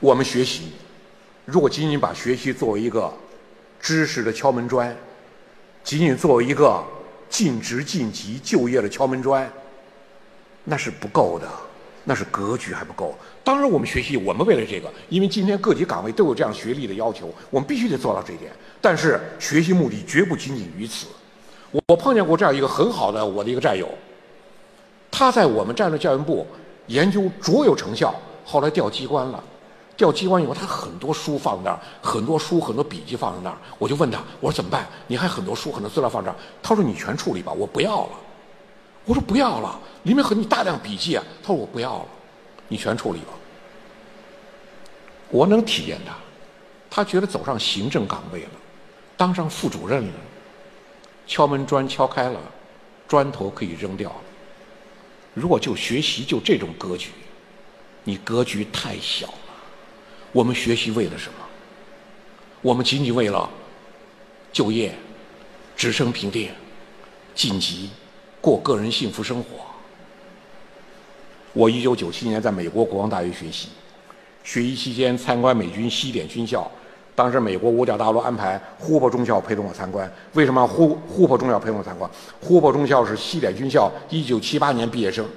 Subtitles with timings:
[0.00, 0.72] 我们学习，
[1.44, 3.12] 如果仅仅把学习作为一个
[3.78, 4.96] 知识的敲门砖，
[5.84, 6.82] 仅仅作为一个
[7.28, 9.46] 尽职尽级就业的敲门砖，
[10.64, 11.46] 那是不够的，
[12.04, 13.14] 那是格局还不够。
[13.44, 18.50] 当然，我们学习，我们为了这个，因为今天各级岗位都有这样学历的要求，我们必须得做到这一点。
[18.80, 21.08] 但是，学习目的绝不仅仅于此。
[21.88, 23.86] 我碰见过这样一个很好的我的一个战友，
[25.10, 26.46] 他在我们战略教研部
[26.86, 28.14] 研究卓有成效，
[28.46, 29.44] 后来调机关了。
[30.00, 33.58] 调机关以后，他很多书放那儿，很多书、很多笔记放在那儿。
[33.78, 34.88] 我就问他，我说怎么办？
[35.06, 36.36] 你还很多书、很多资料放这儿？
[36.62, 38.12] 他说你全处理吧，我不要了。
[39.04, 41.22] 我说不要了，里面很你大量笔记啊。
[41.42, 42.06] 他说我不要了，
[42.66, 43.34] 你全处理吧。
[45.28, 46.14] 我能体验他，
[46.88, 48.50] 他觉得走上行政岗位了，
[49.18, 50.14] 当上副主任了，
[51.26, 52.40] 敲门砖敲开了，
[53.06, 54.16] 砖头可以扔掉了。
[55.34, 57.10] 如果就学习就这种格局，
[58.02, 59.28] 你格局太小。
[60.32, 61.38] 我们学习为了什么？
[62.62, 63.48] 我们仅仅为了
[64.52, 64.94] 就业、
[65.76, 66.50] 职升评定、
[67.34, 67.90] 晋级、
[68.40, 69.64] 过个人幸福生活。
[71.52, 73.70] 我一九九七年在美国国防大学学习，
[74.44, 76.70] 学习期间参观美军西点军校。
[77.14, 80.10] 当时美国五角大楼安排呼珀中校陪同我参观。
[80.34, 82.08] 为什么呼呼珀中校陪同我参观？
[82.40, 85.28] 呼珀中校是西点军校一九七八年毕业生。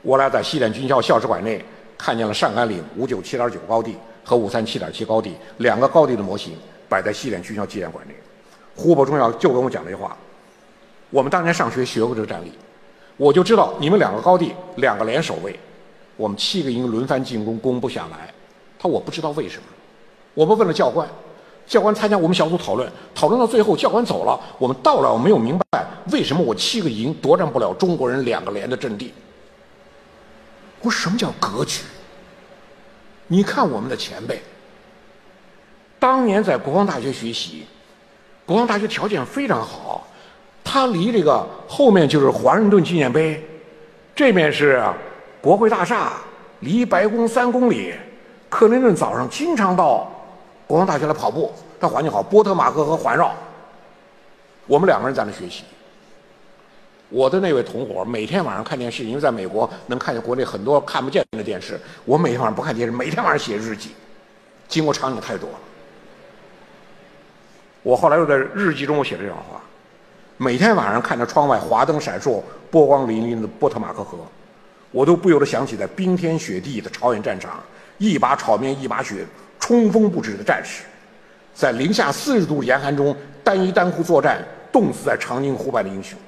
[0.00, 1.62] 我俩在西点军校校史馆内。
[1.98, 6.54] 看见了上甘岭五九七点九高地和五三七点七高地两个高地的模型
[6.88, 8.14] 摆在西点军校纪念馆内。
[8.74, 10.16] 胡伯中校就跟我讲这句话
[11.10, 12.52] ：“我们当年上学学过这个战例，
[13.16, 15.58] 我就知道你们两个高地两个连守卫，
[16.16, 18.32] 我们七个营轮番进攻攻不下来。”
[18.78, 19.62] 他：“我不知道为什么。”
[20.34, 21.08] 我们问了教官，
[21.66, 29.14] 教官参加我们小组讨论，讨论到最后教官走了，我们到了我没有明白为什么我七个营夺占不了中国人两个连的阵地。
[30.80, 31.82] 我什么叫格局？
[33.28, 34.40] 你看我们的前辈，
[35.98, 37.66] 当年在国防大学学习，
[38.44, 40.06] 国防大学条件非常好，
[40.62, 43.44] 他离这个后面就是华盛顿纪念碑，
[44.14, 44.84] 这面是
[45.40, 46.12] 国会大厦，
[46.60, 47.94] 离白宫三公里。
[48.48, 50.08] 克林顿早上经常到
[50.66, 53.34] 国防大学来跑步，他环境好，波特马克河环绕。
[54.68, 55.64] 我们两个人在那学习。
[57.08, 61.78] 我的那位同伙每天晚上看电视，因为在美国能看见国内很多看不见的电视。
[62.04, 63.90] 我每天晚上不看电视，每天晚上写日记。
[64.68, 65.58] 经过场景太多了。
[67.84, 69.60] 我后来又在日记中写这样话：
[70.36, 74.18] 每天晚上看着窗外华灯闪烁、波光粼粼的波特马克河，
[74.90, 77.62] 我都不由得想起在冰天雪地的朝鲜战场，
[77.98, 79.24] 一把炒面一把雪，
[79.60, 80.82] 冲锋不止的战士，
[81.54, 86.18] 在零下四十度严寒中单衣单裤作战，冻死在长津湖畔的英雄。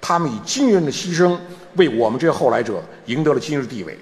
[0.00, 1.36] 他们以惊人的牺牲
[1.76, 3.98] 为我们这些后来者赢得了今日地位，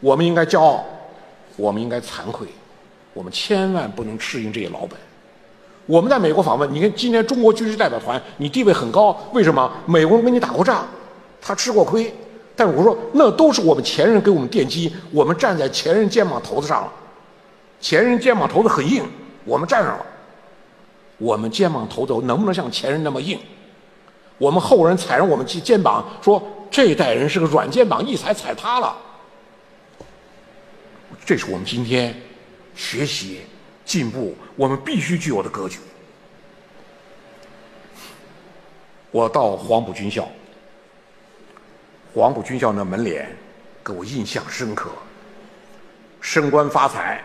[0.00, 0.84] 我们应该骄傲，
[1.56, 2.46] 我们应该惭愧，
[3.14, 4.98] 我们千万不能适应这些老本。
[5.86, 9.72] 我们在美国访问，你看今年中国军事代表团，你地位很高，为什么？
[9.86, 10.86] 美国人跟你打过仗，
[11.40, 12.14] 他吃过亏，
[12.54, 16.92] 但是我说那都是我们前任给我们奠基，我们站在前任肩膀头子上了，
[17.80, 19.02] 前任肩膀头子很硬，
[19.44, 20.06] 我们站上了，
[21.18, 23.36] 我们肩膀头子能不能像前任那么硬？
[24.40, 28.96] 我们后人踩着我们肩肩膀，说这一代人是个软肩膀，一踩踩塌了。
[31.26, 32.18] 这是我们今天
[32.74, 33.42] 学习
[33.84, 35.78] 进步，我们必须具有的格局。
[39.10, 40.26] 我到黄埔军校，
[42.14, 43.28] 黄埔军校那门脸
[43.84, 44.88] 给我印象深刻。
[46.18, 47.22] 升官发财，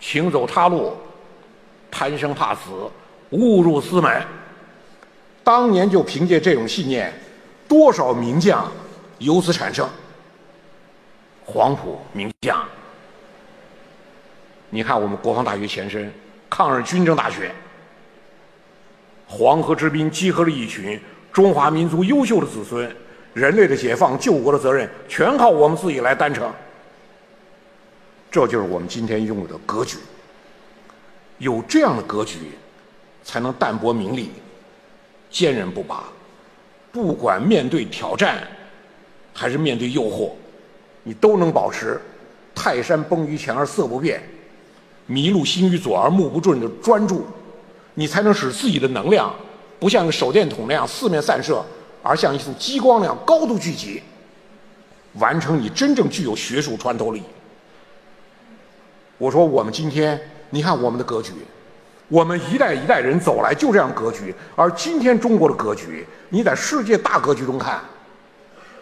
[0.00, 0.94] 请走他路，
[1.90, 2.90] 贪生怕死，
[3.30, 4.24] 误入私门。
[5.46, 7.12] 当年就凭借这种信念，
[7.68, 8.68] 多少名将
[9.18, 9.88] 由此产生。
[11.44, 12.66] 黄埔名将，
[14.70, 16.12] 你看我们国防大学前身
[16.50, 17.54] 抗日军政大学，
[19.28, 21.00] 黄河之滨集合了一群
[21.32, 22.96] 中华民族优秀的子孙，
[23.32, 26.52] 人类的解放、救国的责任全靠我们自己来担承。
[28.32, 29.98] 这就是我们今天拥有的格局。
[31.38, 32.50] 有这样的格局，
[33.22, 34.32] 才能淡泊名利。
[35.30, 36.04] 坚韧不拔，
[36.92, 38.46] 不管面对挑战，
[39.32, 40.30] 还是面对诱惑，
[41.02, 42.00] 你都能保持
[42.54, 44.22] 泰山崩于前而色不变，
[45.08, 47.26] 麋鹿行于左而目不转的专注，
[47.94, 49.34] 你才能使自己的能量
[49.78, 51.64] 不像个手电筒那样四面散射，
[52.02, 54.02] 而像一束激光那样高度聚集，
[55.14, 57.22] 完成你真正具有学术穿透力。
[59.18, 60.20] 我说，我们今天，
[60.50, 61.32] 你看我们的格局。
[62.08, 67.80] 我们一代一代人走来就这样格局，而今天中国的格局，你在世界大格局中看，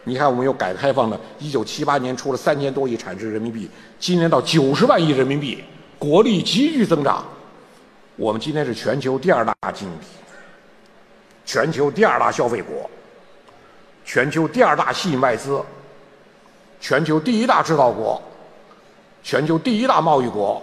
[0.05, 5.65] 你看，我们有改革开放的，一九七八年出了三千多亿产值人民币，今年到九十万亿人民币，
[5.99, 7.25] 国力急剧增长。
[8.17, 10.07] 我们今天是全球第二大经济体，
[11.47, 12.89] 全球第二大消费国，
[14.05, 15.61] 全球第二大吸引外资，
[16.79, 18.23] 全球第一大制造国，
[19.23, 20.63] 全球第一大贸易国，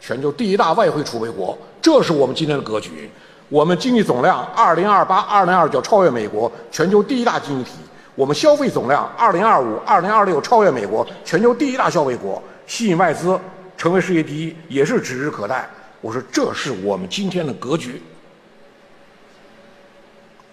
[0.00, 1.56] 全球第一大外汇储备国。
[1.80, 3.10] 这是我们今天的格局。
[3.48, 7.78] 我们经济总量二零二八、二零二九超越美国，全球第一大经济体。
[8.14, 13.38] 我们消费总量二零二五、二零二六超越美国，全球第一大消费国，吸引外资，
[13.76, 15.68] 成为世界第一，也是指日可待。
[16.00, 18.02] 我说，这是我们今天的格局。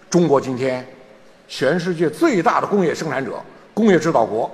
[0.08, 0.86] 中国今天，
[1.48, 3.32] 全世界最大的工业生产者、
[3.74, 4.50] 工业制造国。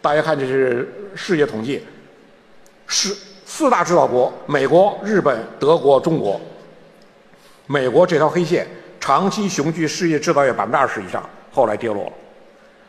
[0.00, 1.82] 大家看，这是世界统计，
[2.86, 3.16] 是
[3.52, 6.40] 四大制造国：美国、日本、德国、中国。
[7.66, 8.64] 美国这条黑线
[9.00, 12.12] 长期雄踞世界制造业百分之二十以上，后来跌落了。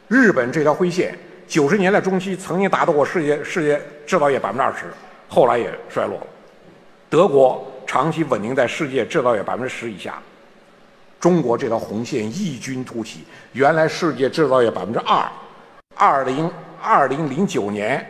[0.07, 1.17] 日本这条灰线，
[1.47, 4.85] 九十年代中期曾经达到过世界世界制造业百分之二十，
[5.27, 6.27] 后来也衰落了。
[7.09, 10.21] 德国长期稳定在世界制造业百分之十以下。
[11.19, 13.23] 中国这条红线异军突起，
[13.53, 15.27] 原来世界制造业百分之二，
[15.95, 16.49] 二零
[16.79, 18.05] 二零零九年，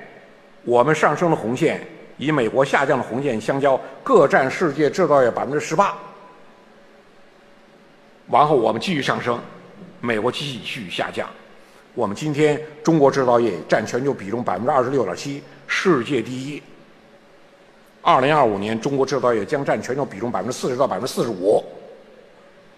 [0.65, 1.81] 我们上升的红线
[2.21, 5.97] 与美国下降的红线相交，各占世界制造业百分之十八。
[8.27, 9.39] 往后我们继续上升，
[9.99, 11.27] 美国继续下降。
[11.95, 16.61] 我们今天中国制造业占全球比重百分之二十六点七，世界第一。
[18.03, 21.63] 二零二五年，中国制造业将占全球比重百分之四十到百分之四十五。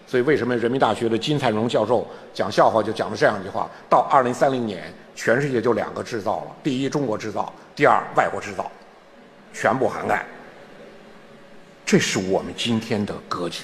[0.06, 8.70] 所以，为什么人民大学的金灿荣教授讲笑话就讲了这样一句话：到二零三零年，全世界就两个制造了，第一中国制造，第二外国制造，
[9.54, 10.26] 全部涵盖。
[11.86, 13.62] 这是我们今天的格局。